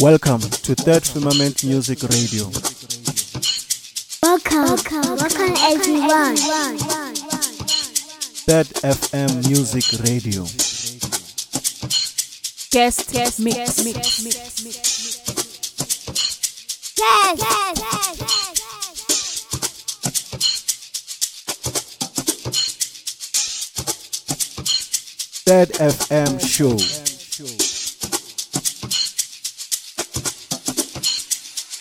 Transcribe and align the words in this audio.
Welcome 0.00 0.40
to 0.42 0.74
Third 0.74 1.04
Firmament 1.04 1.64
Music 1.64 2.02
Radio. 2.02 2.50
Welcome, 4.22 4.64
welcome, 4.68 5.16
welcome 5.16 5.56
everyone. 5.72 6.36
Third 8.44 8.66
FM 8.84 9.48
Music 9.48 9.84
Radio. 10.04 10.42
Guest, 12.70 13.10
guest, 13.10 13.40
mix, 13.40 13.84
mix, 13.86 14.22
mix, 14.22 14.66
Yes, 16.98 17.38
yes, 17.38 17.78
yes, 17.78 18.20
yes. 18.20 19.86
Third 25.46 25.68
FM 25.70 26.40
Show. 26.40 27.05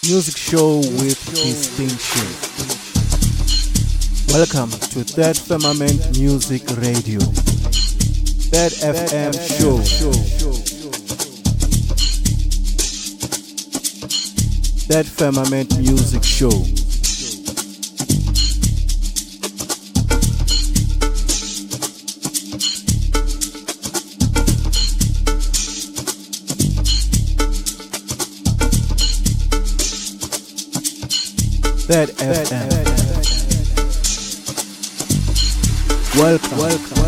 Music 0.07 0.37
show 0.37 0.77
with 0.77 1.17
distinction. 1.31 2.27
Welcome 4.31 4.69
to 4.69 5.03
Third 5.03 5.35
Firmament 5.35 6.19
Music 6.19 6.61
Radio. 6.77 7.19
Third 8.51 8.73
FM 8.73 9.33
Show. 9.57 9.77
Third 14.87 15.07
Firmament 15.07 15.75
Music 15.79 16.23
Show. 16.23 16.74
Third 31.87 32.09
FM. 32.17 32.95
Welcome. 36.17 36.57
Welcome. 36.57 37.04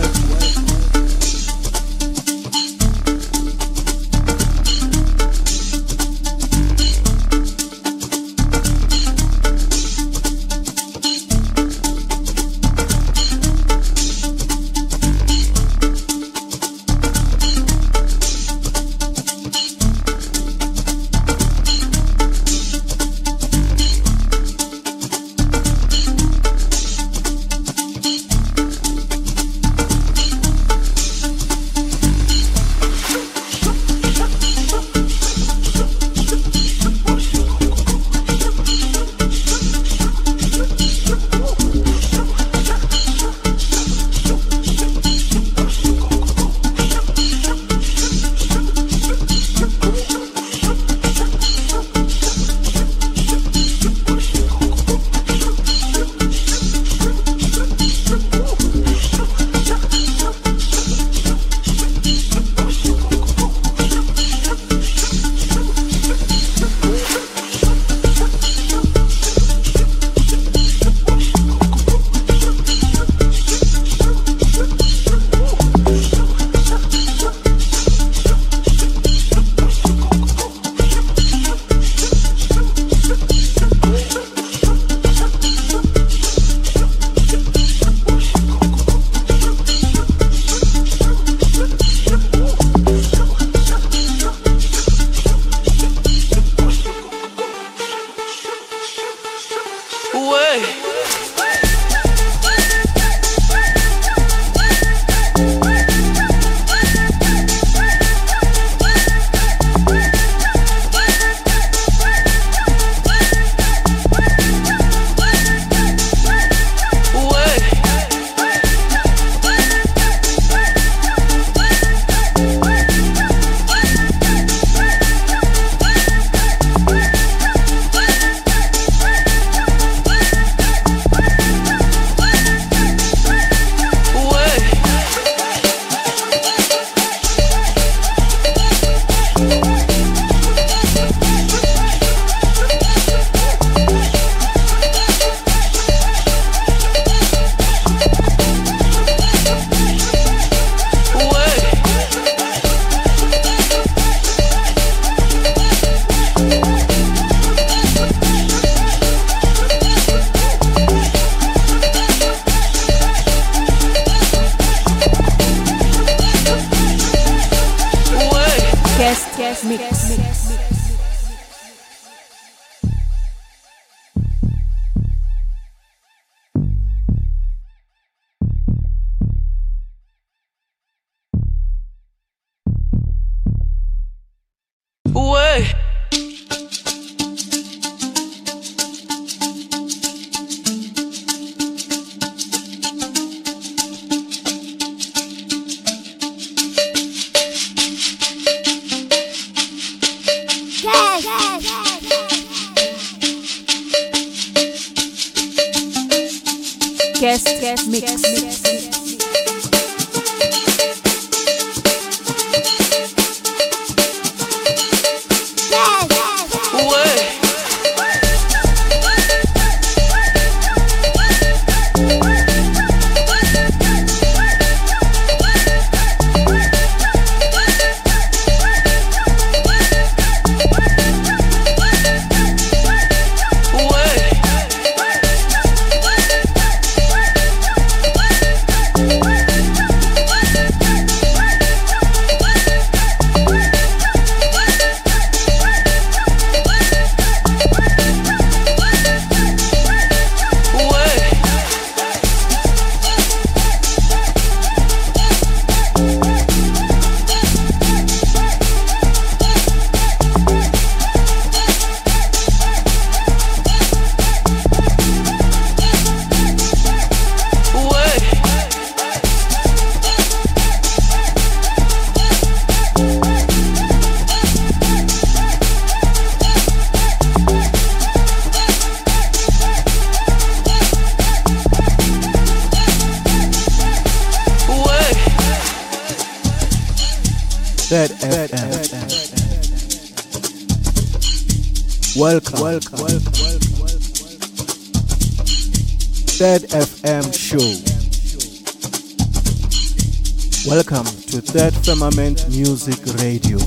Firmament 301.88 302.50
Music 302.50 303.00
Radio. 303.24 303.58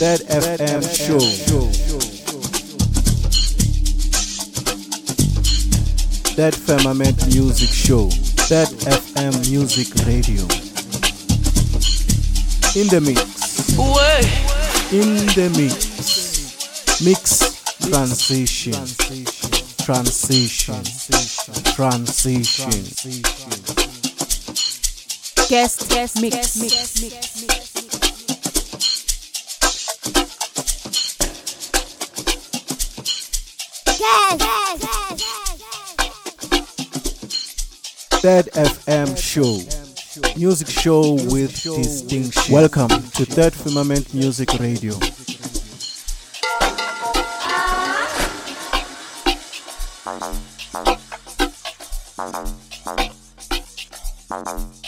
Third 0.00 0.20
FM 0.26 0.82
show. 0.82 1.20
Third 6.34 6.56
Firmament 6.56 7.24
Music 7.32 7.68
Show. 7.68 8.08
Third 8.50 8.66
FM 8.90 9.48
Music 9.48 9.94
Radio. 10.08 10.42
In 12.74 12.88
the 12.88 13.00
mix. 13.00 13.22
In 14.92 15.14
the 15.38 15.50
mix. 15.56 17.00
Mix 17.00 17.38
transition. 17.88 18.72
transition. 19.84 20.82
Transition. 21.76 22.82
Transition. 22.82 23.57
Guest 25.48 25.88
guest 25.88 26.20
mix 26.20 26.60
mix 26.60 26.74
guest, 26.74 27.02
mix, 27.02 27.14
guest, 27.14 27.42
mix. 27.42 27.98
Third 38.20 38.46
FM 38.52 39.16
show. 39.16 40.36
Music 40.36 40.68
show 40.68 41.14
with 41.14 41.62
distinction. 41.62 42.52
Welcome 42.52 42.90
to 42.90 43.24
Third 43.24 43.54
Firmament 43.54 44.12
Music 44.12 44.52
Radio. 44.60 44.92
Guest 54.28 54.78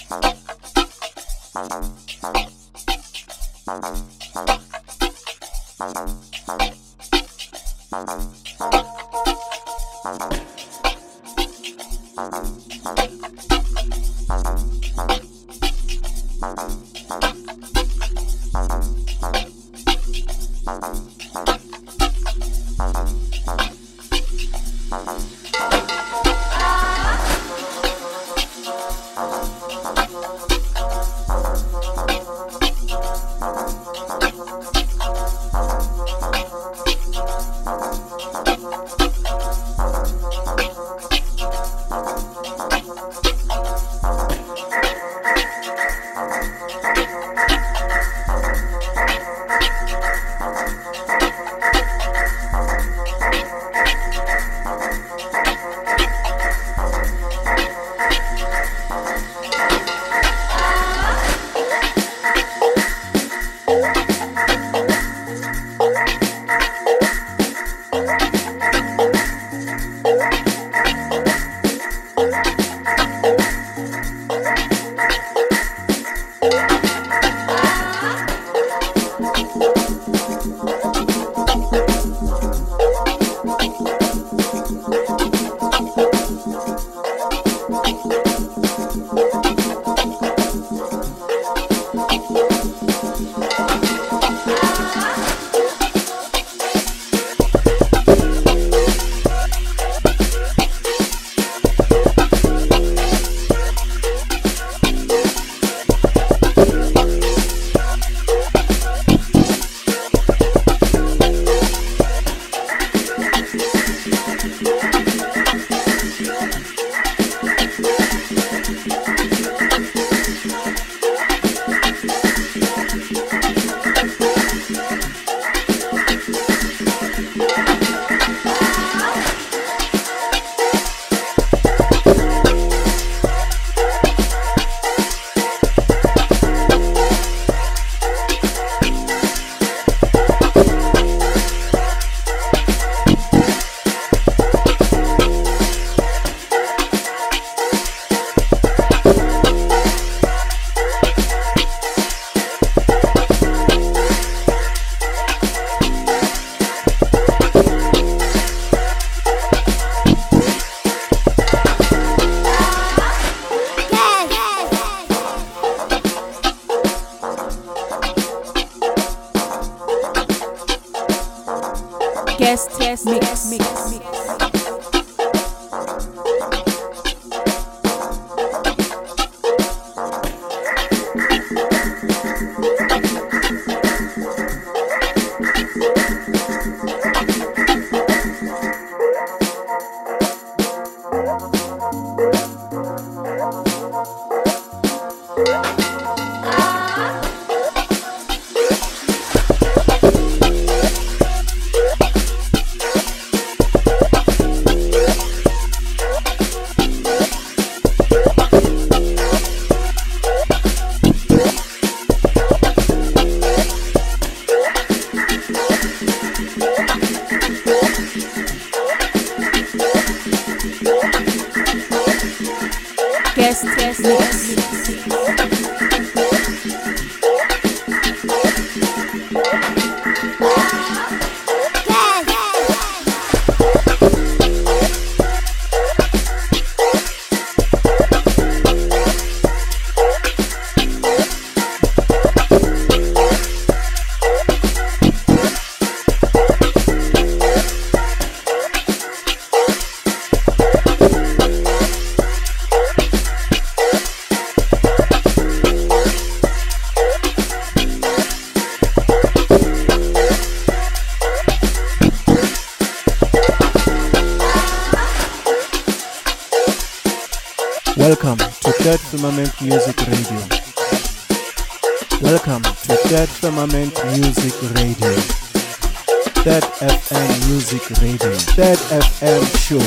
Show. 279.71 279.79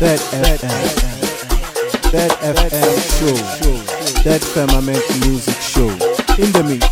Third 0.00 0.20
FM. 0.32 0.84
Third 2.08 2.32
FM 2.40 2.96
Show. 3.18 3.36
Third 4.22 4.42
Firmament 4.42 5.04
Music 5.20 5.58
Show. 5.60 5.90
In 6.42 6.50
the 6.52 6.64
mix. 6.64 6.84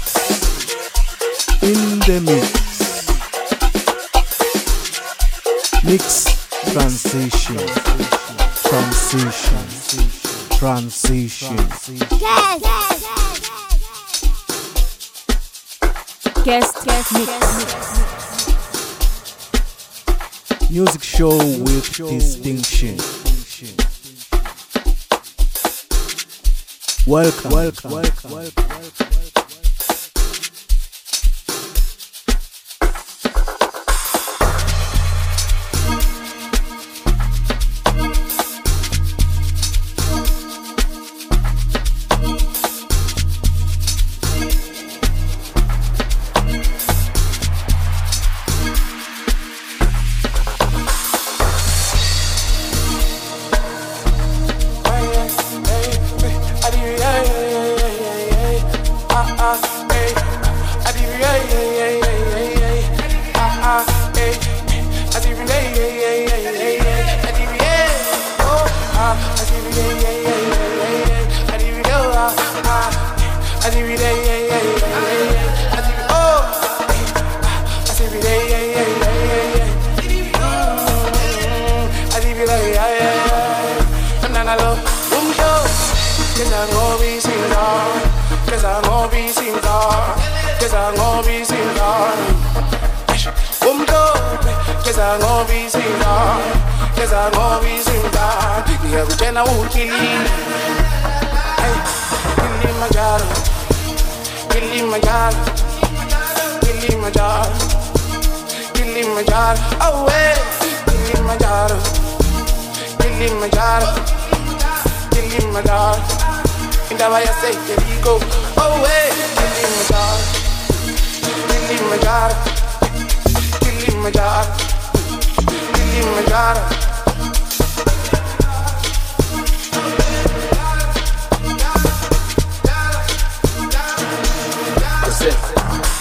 In 1.62 1.80
the 2.00 2.20
mix. 2.26 2.44
Mix 5.82 6.04
transition. 6.72 7.56
Transition. 8.68 9.64
Transition. 10.58 11.56
Guest. 12.20 13.00
Guest 16.44 16.84
guest 16.84 17.12
mix. 17.14 18.25
Music 20.68 21.02
show 21.02 21.36
with 21.38 21.94
distinction. 21.96 22.96
Welcome. 27.06 27.50
Welcome. 27.52 27.90
Welcome. 27.92 28.26
Ngiyakutshena 28.30 29.15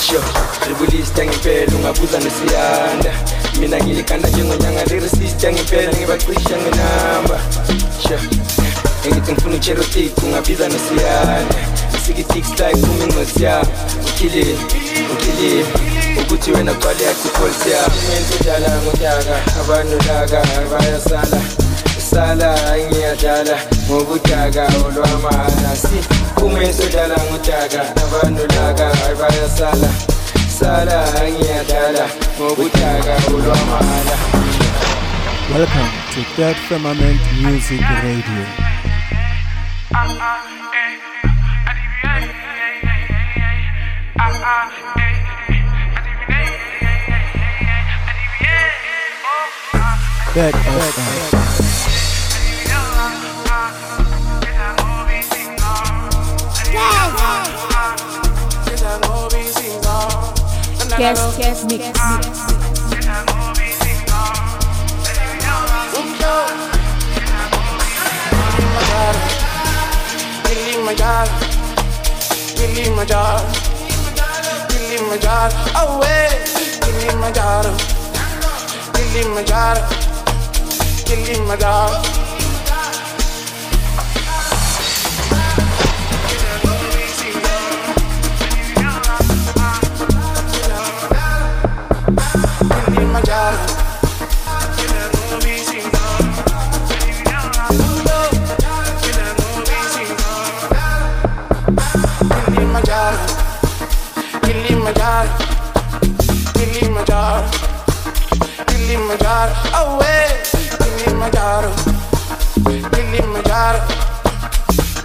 sho 0.05 0.21
ribulisita 0.67 1.25
ngempela 1.25 1.75
ungabuza 1.77 2.19
nesiyanda. 2.19 3.11
Mina 3.59 3.77
ngilikanda 3.77 4.29
njengonyanga 4.29 4.83
lirisista 4.83 5.51
ngempela 5.51 5.93
ngibacisha 5.93 6.57
ngenamba 6.57 7.39
sho 8.03 8.17
engithi 9.05 9.31
ngifuna 9.31 9.55
ucherotik 9.55 10.17
ungabiza 10.23 10.67
nesiyanda. 10.67 11.55
Sikitixlife 12.05 12.85
uma 12.91 13.03
ingcosi 13.03 13.43
yami. 13.43 13.69
Ukhilile 14.07 14.55
ukhilile. 15.13 15.65
Ukuthi 16.21 16.51
wena 16.51 16.73
gcwale 16.73 17.03
yakho 17.03 17.27
ipolisi 17.27 17.69
yami. 17.71 17.95
Mentudala 18.09 18.69
ngonyaka 18.81 19.35
abantu 19.61 19.97
laka 20.07 20.41
bayasala. 20.71 21.41
Sala 22.09 22.55
ngiyadala 22.77 23.57
ngobudaka 23.87 24.67
olwamahhala 24.85 25.75
si 25.75 26.14
sala 30.59 30.99
ngiyadala 31.31 32.05
ngobudaka 32.37 33.13
olwamahhala 33.33 34.15
Welcome 35.51 35.93
to 36.13 36.21
Third 36.35 36.57
Firmament 36.67 37.21
Music 37.41 37.81
Radio. 38.03 38.45
Third. 50.33 51.34
Guest 60.97 61.37
guest 61.37 61.65
mix. 61.69 61.83
Kilimanjaro, 70.45 71.31
Kilimanjaro, 72.55 73.45
Kilimanjaro, 74.69 75.53
oh 75.75 76.01
hey, 76.03 76.29
Kilimanjaro, 76.81 77.71
Kilimanjaro, 78.93 79.81
Kilimanjaro. 79.83 79.83
Kilimanjaro. 81.05 81.95
Kilimanjaro, 81.95 82.24
Kilimanjaro, 93.15 93.55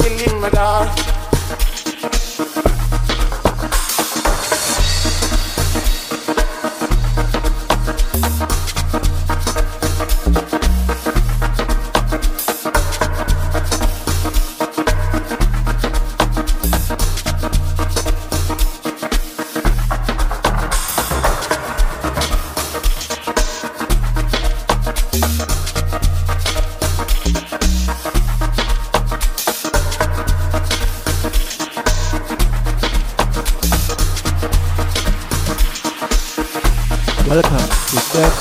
Kilimanjaro. 0.02 1.09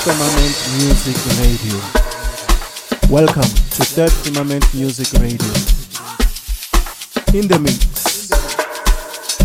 Firmament 0.02 0.56
Music 0.80 1.18
Radio. 1.44 1.76
Welcome 3.10 3.44
to 3.44 3.84
Third 3.84 4.12
Firmament 4.12 4.64
Music 4.74 5.12
Radio. 5.20 5.52
In 7.38 7.50
the 7.50 7.60
mix. 7.60 8.32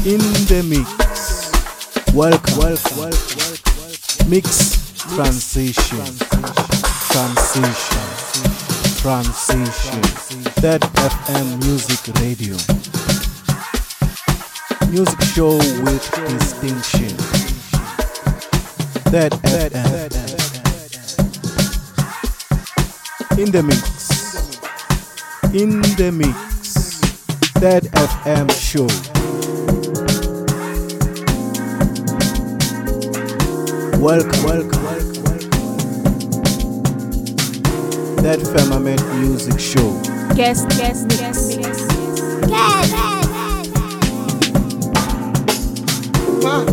In 0.06 0.20
the 0.46 0.62
mix. 0.62 2.14
Welcome. 2.14 2.56
Welcome. 2.56 2.98
welcome. 2.98 4.30
Mix 4.30 4.94
transition. 5.16 6.06
Transition. 7.10 8.06
Transition. 9.02 10.02
Third 10.62 10.82
FM 10.82 11.64
Music 11.64 12.14
Radio. 12.22 12.54
Music 14.88 15.20
show 15.34 15.56
with 15.82 16.04
distinction. 16.28 17.16
Third 19.10 19.32
FM. 19.32 20.43
In 23.36 23.50
the 23.50 23.62
mix. 23.64 24.36
In 25.52 25.80
the 25.98 26.10
mix. 26.12 27.00
Third 27.58 27.84
FM 27.94 28.48
show. 28.52 28.86
Welcome, 33.98 34.42
welcome, 34.44 34.82
welcome. 34.84 35.24
Third 38.22 38.42
Firmament 38.46 39.02
Music 39.18 39.58
Show. 39.58 40.00
Guest, 40.34 40.68
guest, 40.78 41.08
guest, 41.08 41.58
guest. 41.58 41.90
Ma, 46.42 46.64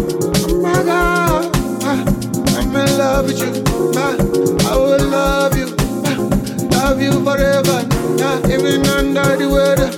my 0.61 0.83
God, 0.83 1.45
ma, 1.83 1.93
I'm 2.57 2.75
in 2.75 2.97
love 2.97 3.25
with 3.25 3.39
you. 3.39 3.63
Ma, 3.93 4.15
I 4.69 4.75
will 4.75 5.09
love 5.09 5.57
you, 5.57 5.60
ma, 5.60 5.60
love 6.83 7.01
you 7.01 7.13
forever. 7.23 7.79
Yeah, 8.17 8.53
even 8.53 8.85
under 8.97 9.37
the 9.37 9.47
weather, 9.55 9.89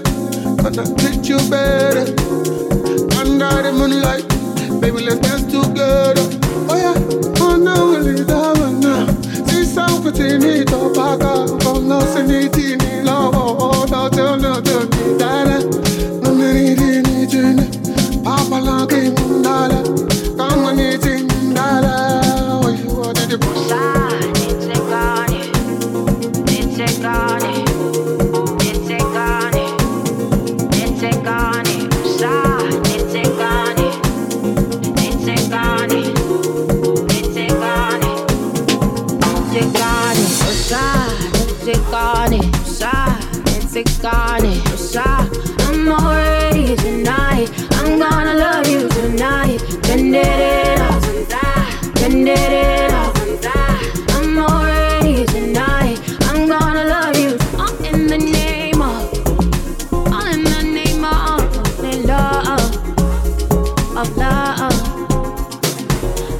gonna 0.62 0.84
treat 1.00 1.24
you 1.30 1.39
better. 1.50 2.06
Under 3.19 3.54
the 3.63 3.72
moonlight, 3.80 4.28
baby, 4.82 5.00
let's 5.08 5.19
dance 5.26 5.43
together. 5.43 6.28
Oh 6.69 6.78
yeah, 6.84 6.96
oh 7.43 7.56
no, 7.56 7.96
one 8.60 8.80
now. 8.82 9.06
See 9.48 9.63
something 9.63 10.13
oh, 10.43 10.65
to 10.72 10.80
back 10.93 11.22
up, 11.24 11.50
oh 11.67 11.80
no, 11.80 12.00
in 12.84 13.06
love, 13.06 13.34
oh, 13.36 13.58
oh 13.65 13.86
no, 13.89 14.10
tell 14.10 14.38
no, 14.38 14.62
tell 14.62 14.72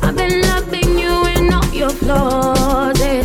I've 0.02 0.16
been 0.16 0.42
loving 0.42 0.98
you 0.98 1.26
and 1.36 1.54
all 1.54 1.66
your 1.74 1.90
flaws. 1.92 3.00
eh. 3.02 3.24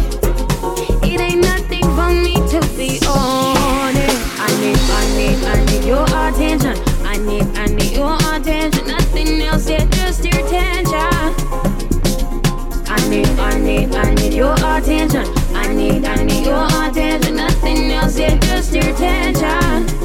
It 1.03 1.21
ain't 1.21 1.43
nothing 1.43 1.85
for 1.97 2.11
me 2.13 2.35
to 2.53 2.61
be 2.77 3.01
on 3.07 3.97
it. 3.97 4.17
I 4.39 4.49
need, 4.61 4.79
I 5.01 5.17
need, 5.17 5.45
I 5.45 5.65
need 5.67 5.85
your 5.85 6.05
attention. 6.05 6.77
I 7.05 7.17
need, 7.19 7.47
I 7.57 7.67
need 7.67 7.93
your 7.97 8.15
attention. 8.35 8.87
Nothing 8.87 9.41
else, 9.43 9.69
yeah, 9.71 9.85
just 9.87 10.25
your 10.25 10.47
attention. 10.47 11.35
I 12.91 13.09
need, 13.09 13.29
I 13.39 13.59
need, 13.59 13.95
I 13.95 14.15
need 14.15 14.35
your 14.35 14.53
attention. 14.55 15.25
I 15.55 15.73
need, 15.73 16.05
I 16.05 16.23
need 16.25 16.45
your 16.47 16.67
attention. 16.85 17.37
Nothing 17.37 17.91
else, 17.93 18.19
yeah, 18.19 18.37
just 18.39 18.75
your 18.75 18.85
attention. 18.95 19.98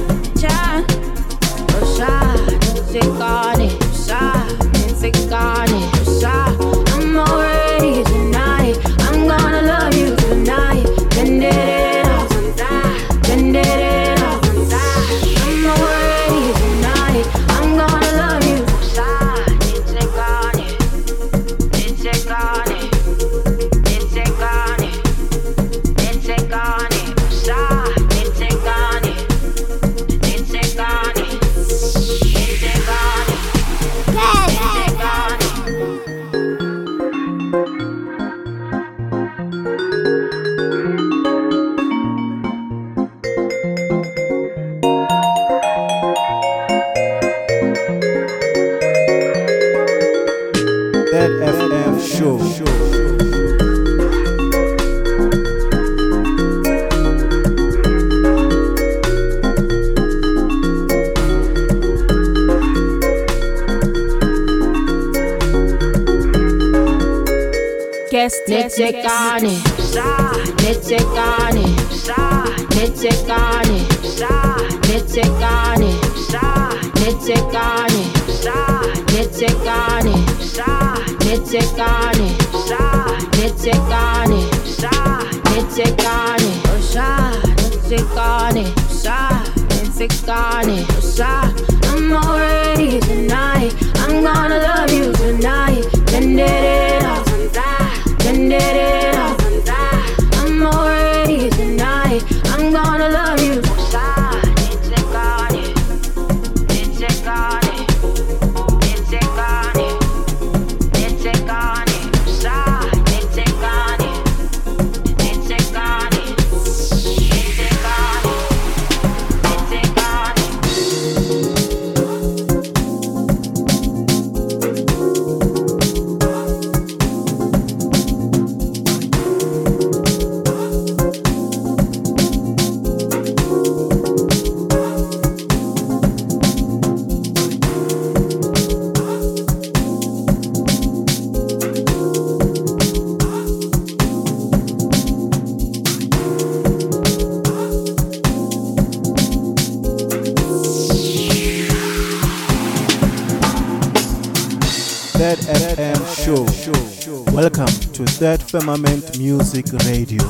Firmament 158.53 159.17
Music 159.17 159.65
Radio. 159.87 160.21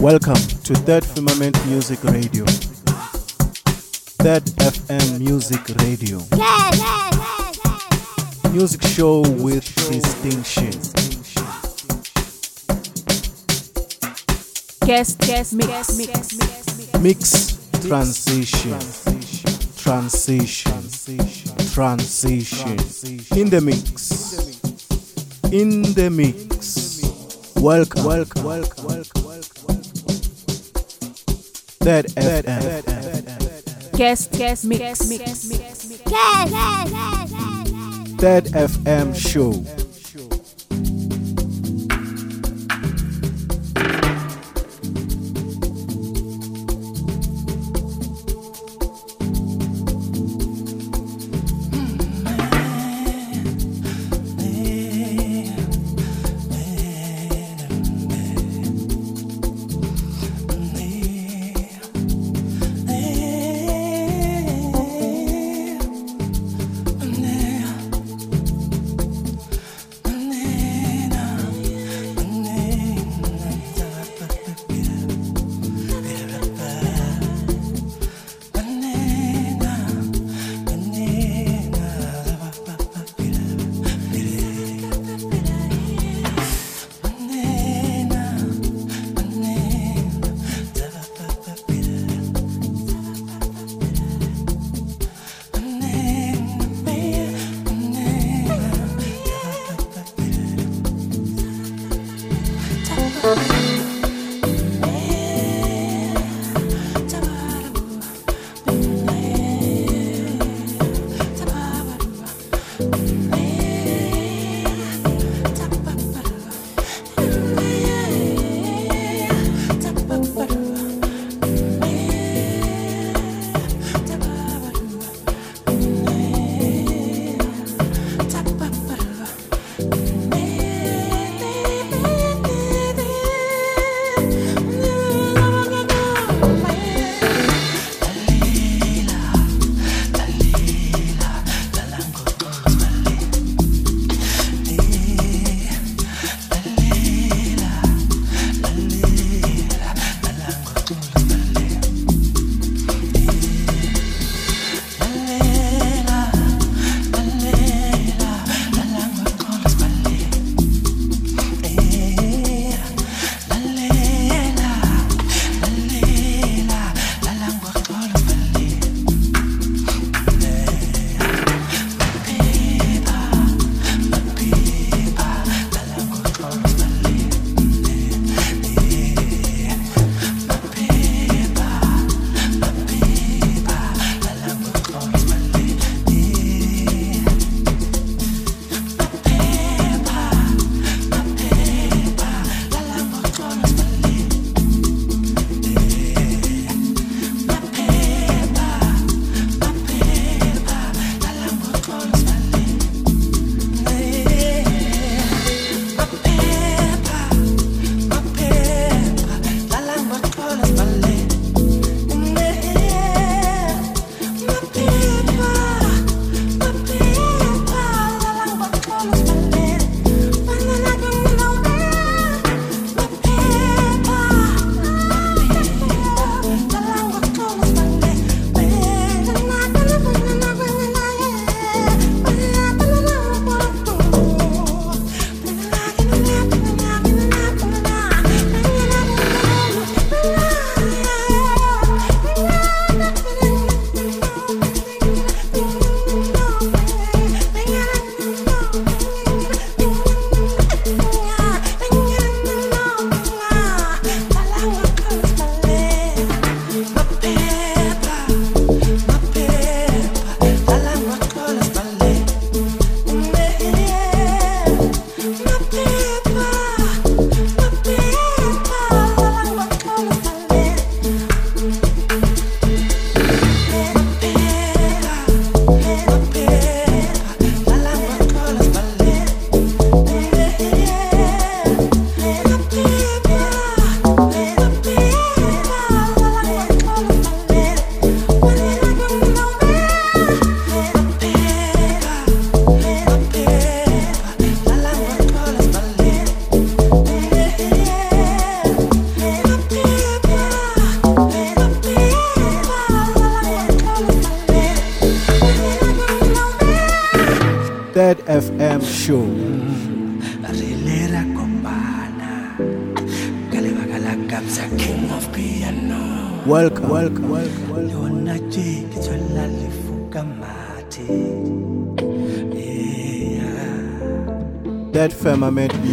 Welcome 0.00 0.40
to 0.64 0.74
Third 0.74 1.04
Firmament 1.04 1.54
Music 1.66 2.02
Radio. 2.04 2.46
Third 4.24 4.44
FM 4.56 5.18
Music 5.18 5.60
Radio. 5.82 6.16
Music 8.50 8.80
show 8.80 9.20
with 9.44 9.66
distinction. 9.92 10.72
Guest, 14.86 15.18
guest, 15.18 15.52
mix, 15.52 15.98
mix, 15.98 16.38
mix. 16.38 17.00
Mix 17.02 17.86
transition. 17.86 18.80
Transition. 19.76 20.72
Transition. 21.74 22.78
In 23.38 23.50
the 23.50 23.60
mix. 23.60 24.62
In 25.52 25.82
the 25.92 26.08
mix. 26.10 26.55
Welcome. 27.66 28.04
Welcome. 28.04 28.44
Welcome. 28.44 28.84
Welcome. 28.84 29.24
welcome. 29.24 29.82
Third 31.82 32.06
FM. 32.14 33.96
Guest, 33.96 34.30
guest, 34.38 34.64
mix, 34.64 35.08
mix, 35.08 35.48
mix, 35.48 35.48
mix. 35.48 36.02
Third 38.20 38.44
FM 38.44 39.16
show. 39.16 39.52
Show. 39.52 39.75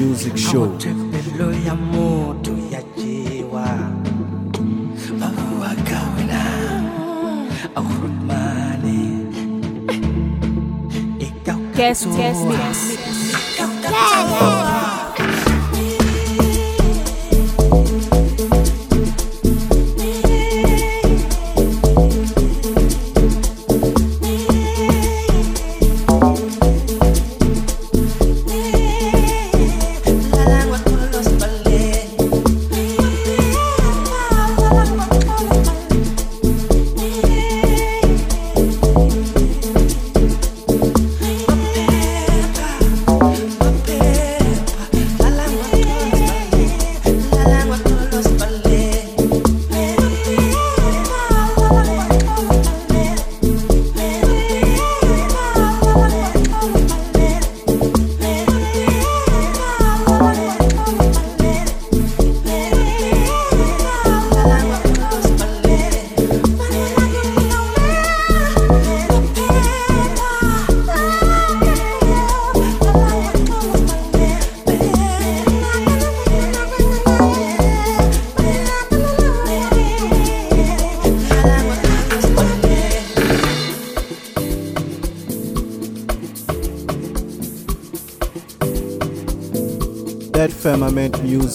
Music 0.04 0.38
Show. 0.38 1.03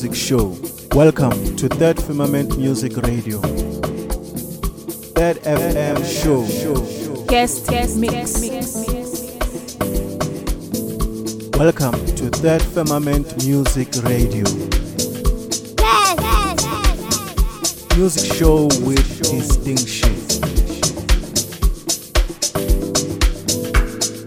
Music 0.01 0.15
Show. 0.15 0.57
Welcome 0.95 1.57
to 1.57 1.69
Third 1.69 2.01
Firmament 2.01 2.57
Music 2.57 2.97
Radio. 2.99 3.41
Third 5.19 5.39
FM 5.43 6.05
Show. 6.07 7.25
Guest, 7.27 7.67
guest, 7.67 7.97
mix. 7.97 8.41
Welcome 11.59 11.99
to 12.15 12.31
Third 12.31 12.63
Firmament 12.63 13.45
Music 13.45 13.89
Radio. 14.05 14.45
Music 17.97 18.33
show 18.37 18.69
with 18.87 19.21
distinction. 19.25 20.15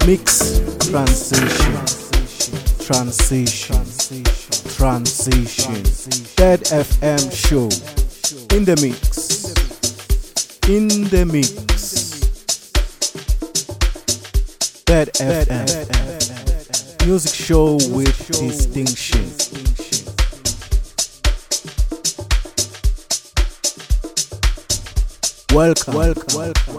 Mix 0.05 0.60
transition. 0.89 1.86
Transition. 2.86 3.81
Transition. 4.82 5.84
Third 6.34 6.62
FM 6.62 7.32
show. 7.32 7.70
In 8.58 8.65
the 8.65 8.76
mix. 8.82 9.54
In 10.67 10.88
the 11.12 11.24
mix. 11.24 11.52
Third 14.88 15.10
FM. 15.20 15.67
Music 17.06 17.32
show 17.32 17.76
with 17.91 18.17
distinction. 18.26 19.22
Welcome. 25.56 25.94
Welcome. 25.94 26.36
Welcome. 26.36 26.70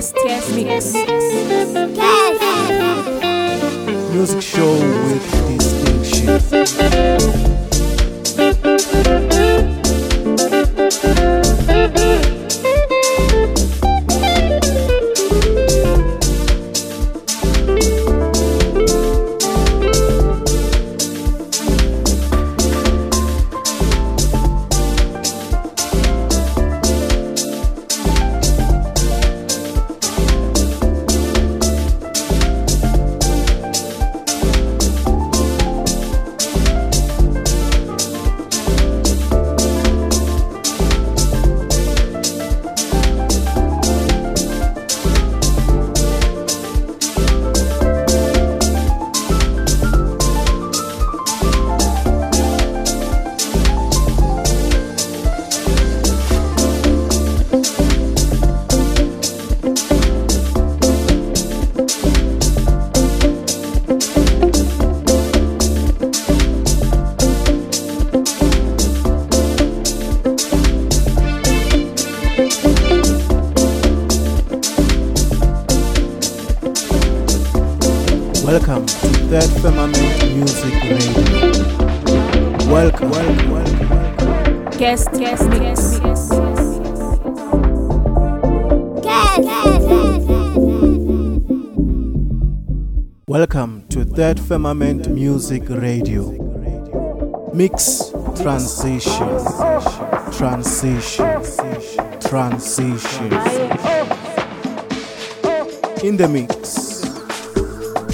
Guest, 0.00 0.54
mix. 0.54 0.94
Music 4.14 4.40
show 4.40 4.72
with 5.04 5.79
Firmament 94.50 95.06
Music 95.06 95.62
Radio. 95.68 96.32
Mix 97.54 98.10
transition, 98.42 99.28
transition, 100.32 101.40
transition. 102.18 103.30
In 106.02 106.16
the 106.16 106.26
mix, 106.28 107.04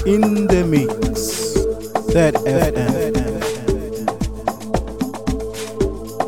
in 0.05 0.45
the 0.45 0.63
mix. 0.63 1.57
Third 2.13 2.35
FM, 2.35 3.15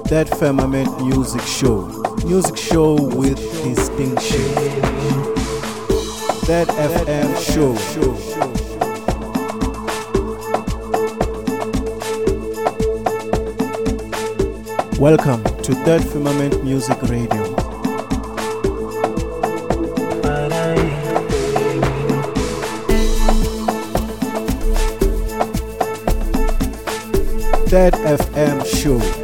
Third 0.07 0.29
Firmament 0.39 1.05
Music 1.05 1.41
Show, 1.41 1.85
music 2.25 2.57
show 2.57 2.95
with 2.95 3.37
distinction. 3.63 4.41
Third 6.47 6.67
FM 6.69 7.29
show. 7.53 8.28
Welcome 14.99 15.43
to 15.63 15.73
Third 15.85 16.03
Firmament 16.03 16.61
Music 16.61 17.01
Radio. 17.03 17.55
Third 27.69 27.93
FM 27.93 28.65
show. 28.65 29.18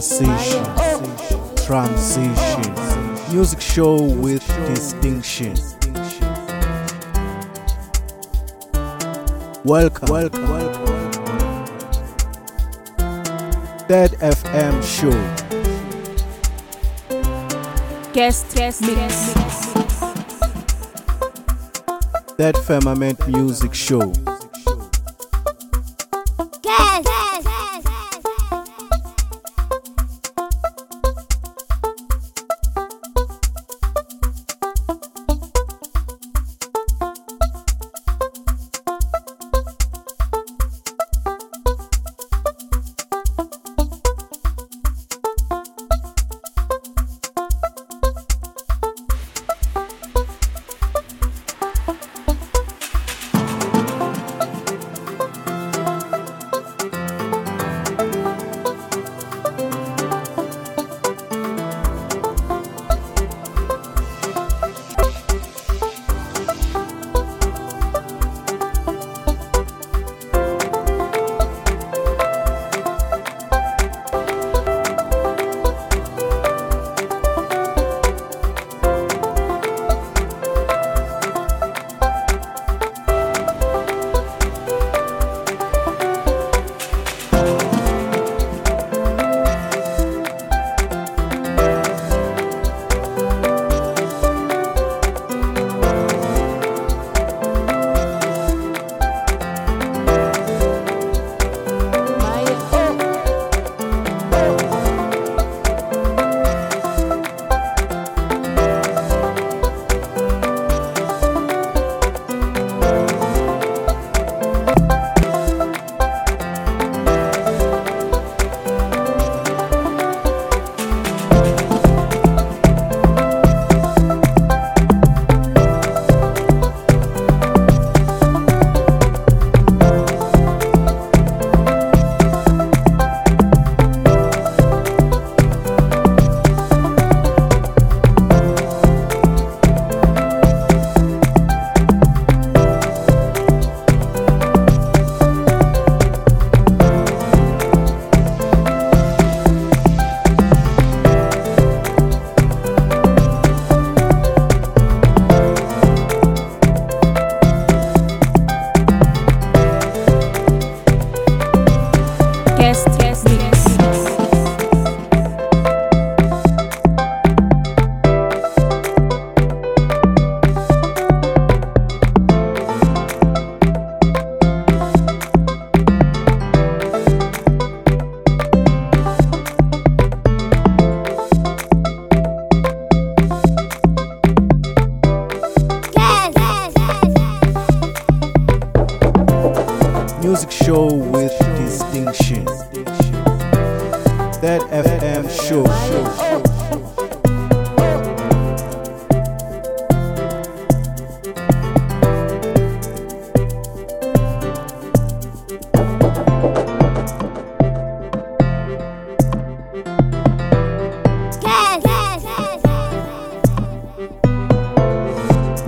Transition. 0.00 0.64
Transition. 1.66 2.74
Music 3.34 3.60
show 3.60 4.00
with 4.02 4.46
distinction. 4.66 5.54
Welcome. 9.62 10.08
Welcome. 10.08 10.48
Welcome. 10.48 11.12
Third 13.88 14.12
FM 14.22 14.82
show. 14.82 15.12
Guest 18.14 18.56
guest 18.56 18.80
mix. 18.80 19.34
Third 22.38 22.56
Firmament 22.56 23.28
Music 23.28 23.74
Show. 23.74 24.29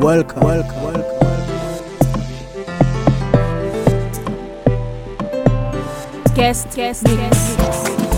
Welcome. 0.02 0.42
Welcome. 0.42 0.82
Welcome. 0.82 1.18
Guest 6.34 6.74
guest 6.74 7.04
mix. 7.04 8.11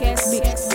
Mix, 0.00 0.30
mix. 0.30 0.74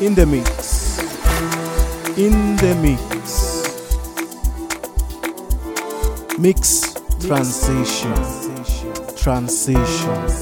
In 0.00 0.14
the 0.14 0.26
mix. 0.26 0.98
In 2.16 2.56
the 2.56 2.74
mix. 2.80 3.00
Mix 6.38 6.94
transition. 7.26 8.14
Transition. 9.16 10.34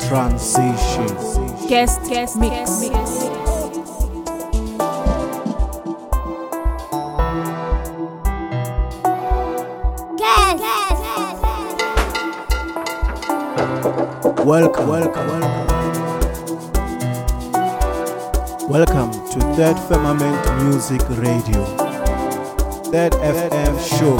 Transition. 0.00 1.39
Guest, 1.70 2.02
guest, 2.08 2.36
mix, 2.36 2.80
mix. 2.80 2.90
Welcome, 14.44 14.88
welcome, 14.88 15.26
welcome. 15.28 15.68
Welcome 18.68 19.12
to 19.30 19.38
Third 19.54 19.78
Firmament 19.86 20.64
Music 20.64 21.02
Radio. 21.10 21.64
Third 22.90 23.12
FM 23.12 23.78
show. 23.78 24.18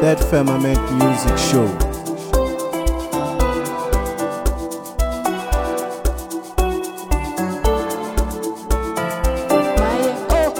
Third 0.00 0.18
Firmament 0.24 0.80
Music 0.98 1.38
Show. 1.38 1.91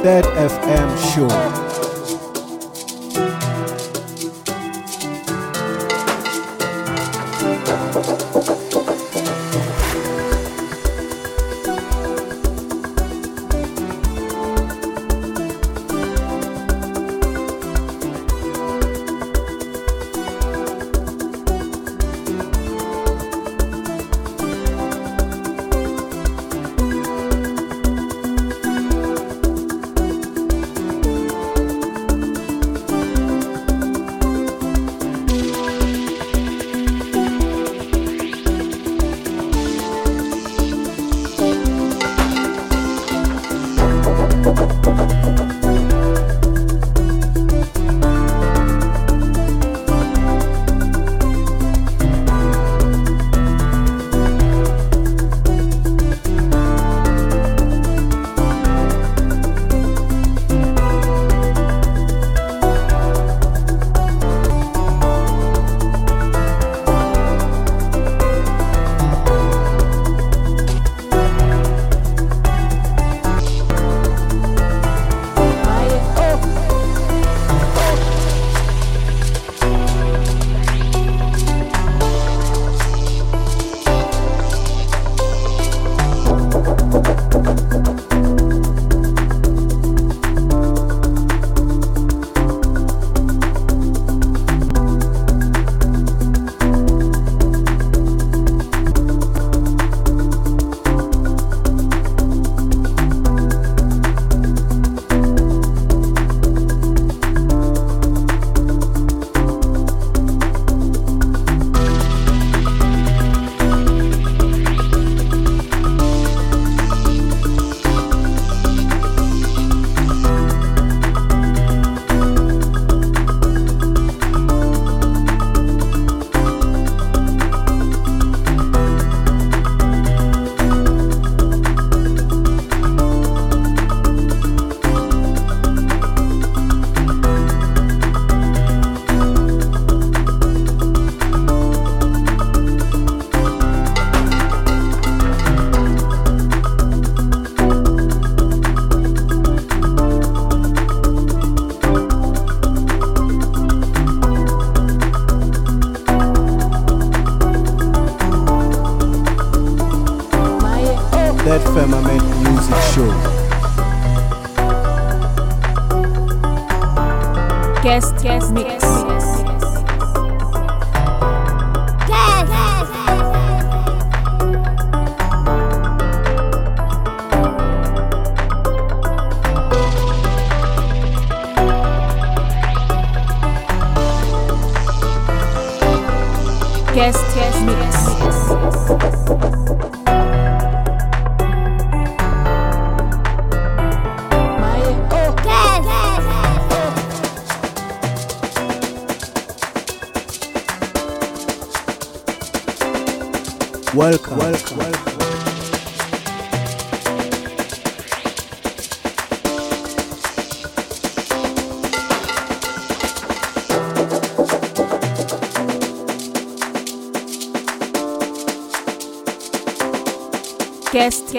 Third 0.03 0.25
FM 0.25 0.99
show. 1.15 1.72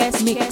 Guest, 0.03 0.25
guest, 0.25 0.42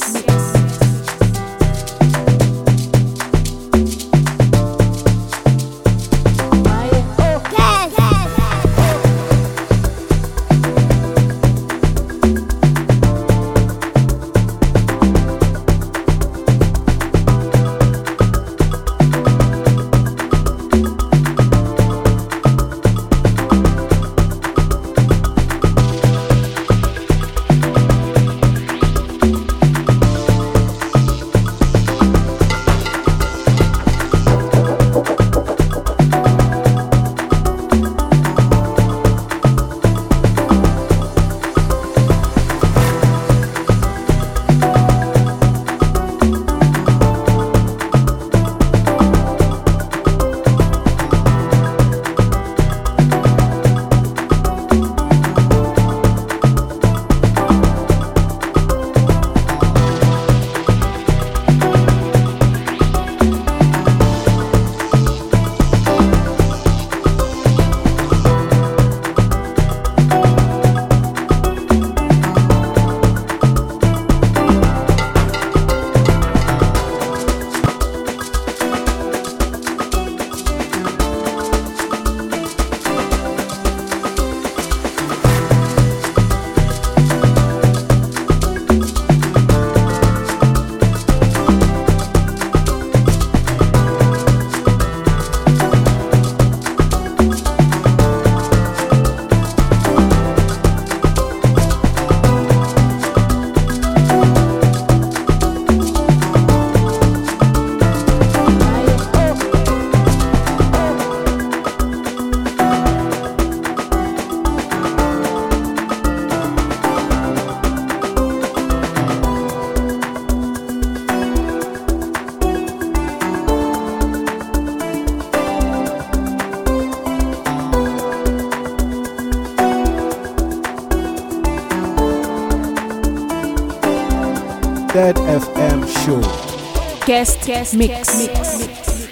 Guest 137.11 137.45
guest 137.45 137.75
mix. 137.75 137.91
mix. 138.17 138.17
mix. 138.17 139.07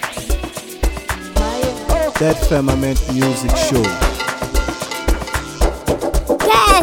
Third 2.16 2.36
Firmament 2.48 2.98
Music 3.12 3.54
Show. 3.68 3.82
Yes. 6.46 6.82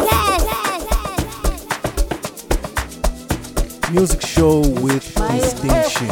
Music 3.90 4.22
show 4.24 4.60
with 4.60 5.12
distinction. 5.32 6.08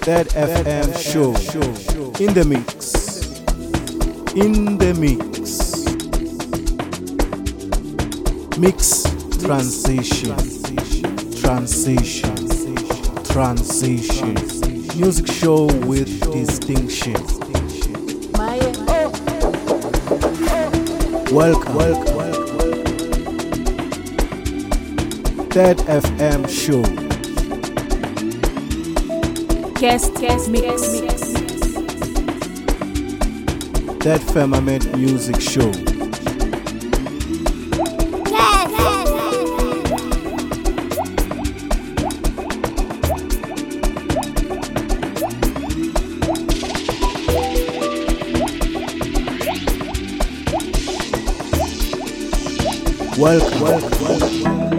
Third 0.00 0.28
FM 0.28 0.96
show. 0.96 1.34
In 2.18 2.32
the 2.32 2.44
mix. 2.46 2.94
In 4.34 4.78
the 4.78 4.94
mix. 4.94 5.84
Mix 8.56 9.02
transition. 9.44 10.34
Transition. 11.42 12.31
Transition. 13.32 14.34
Music 14.94 15.26
show 15.26 15.64
with 15.86 16.20
distinction. 16.32 17.14
Welcome. 21.32 21.74
Welcome. 21.74 22.12
Third 25.48 25.78
FM 25.78 26.46
show. 26.46 26.82
Guest 29.80 30.14
guest 30.20 30.50
mix. 30.50 30.82
Third 34.04 34.20
Firmament 34.20 34.94
Music 34.98 35.40
Show. 35.40 35.91
Welcome. 53.22 53.60
Welcome. 53.62 54.71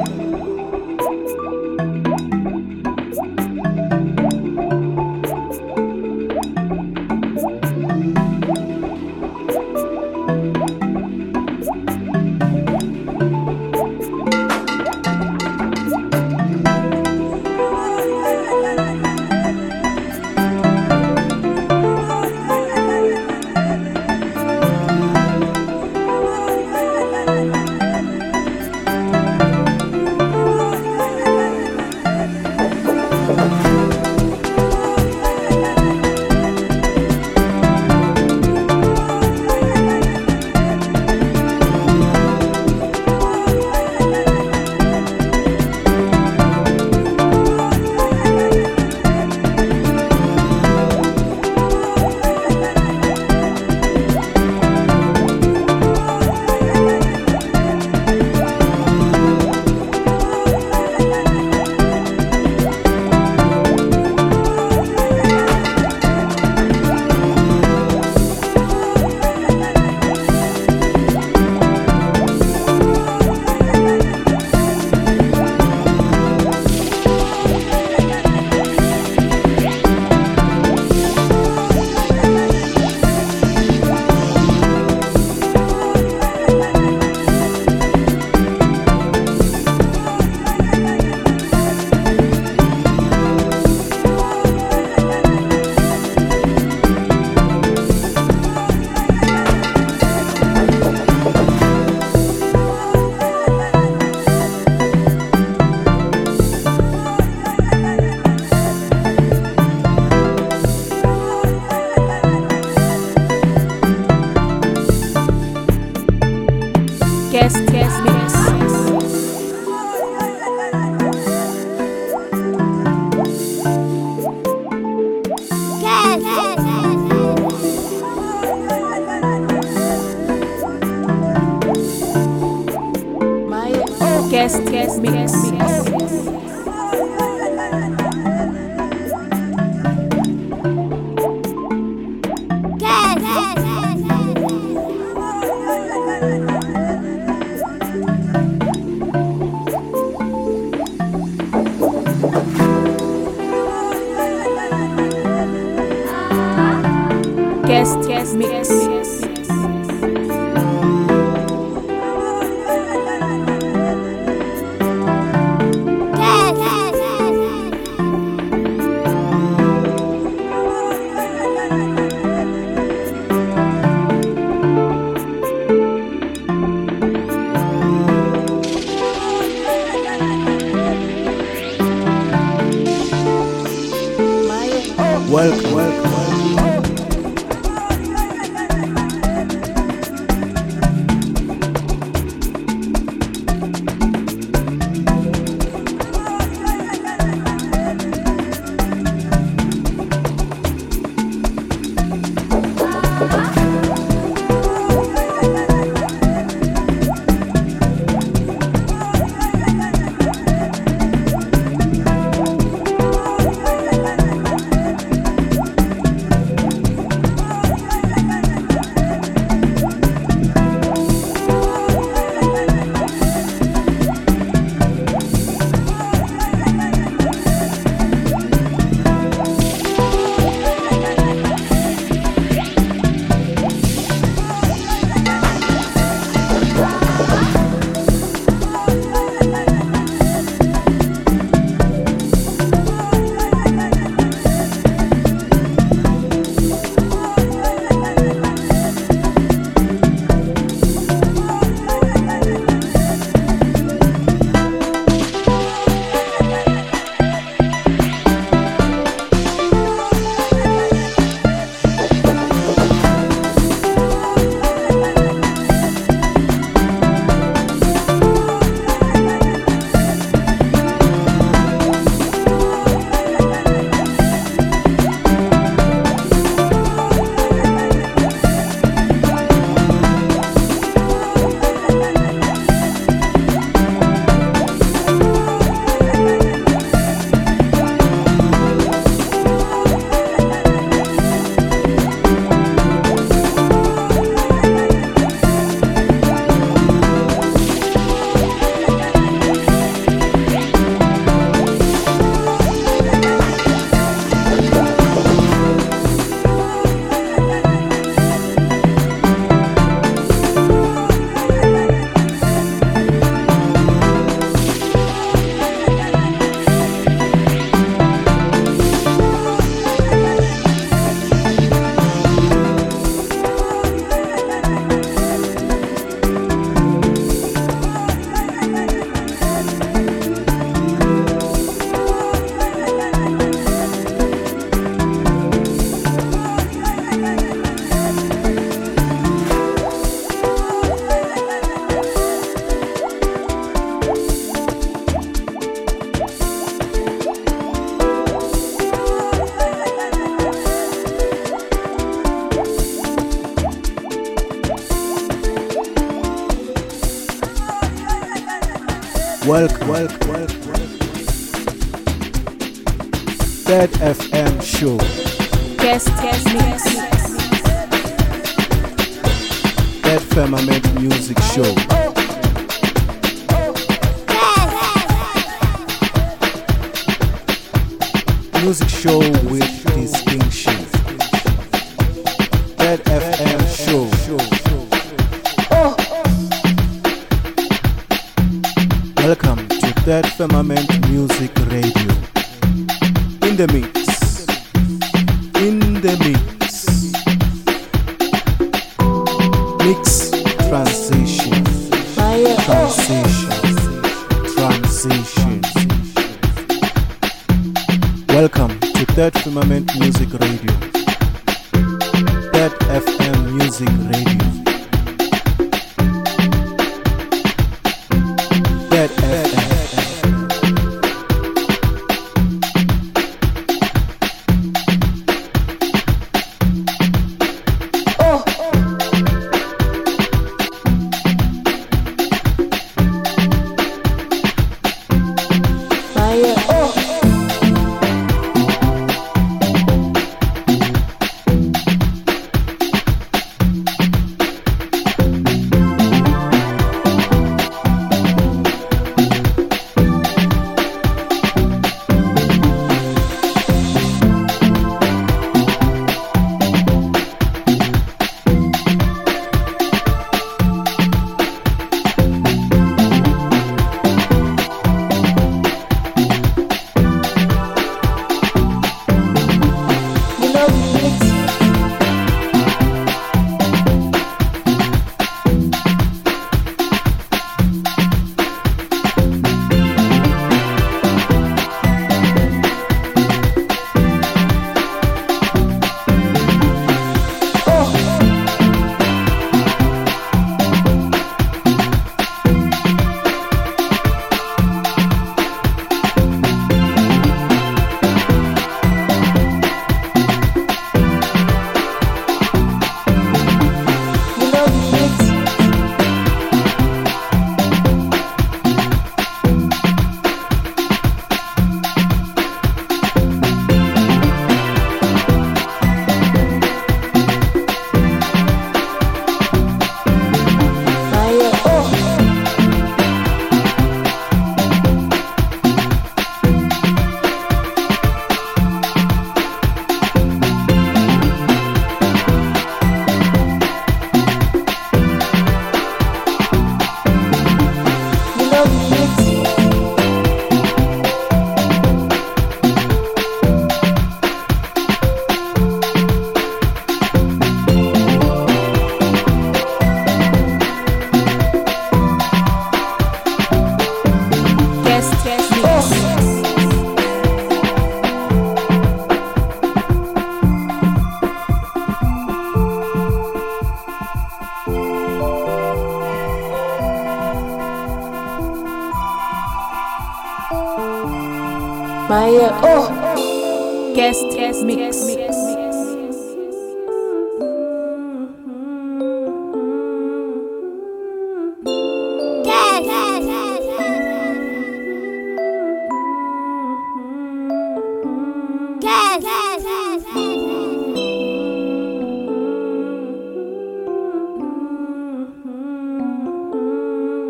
Maya, 572.10 572.50
oh, 572.64 573.94
guest, 573.96 574.24
guest 574.36 574.64
mix. 574.64 575.06
mix. 575.06 575.64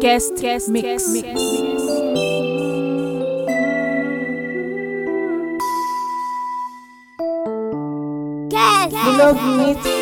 guest, 0.02 0.36
guest 0.42 0.70
mix. 0.70 1.14
mix. 1.14 1.24
mix. 1.24 1.73
клубницы. 9.34 9.93